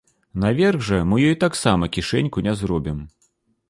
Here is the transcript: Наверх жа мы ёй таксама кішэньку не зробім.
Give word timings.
Наверх 0.43 0.81
жа 0.87 1.01
мы 1.11 1.21
ёй 1.29 1.37
таксама 1.45 1.93
кішэньку 1.99 2.49
не 2.51 2.61
зробім. 2.65 3.09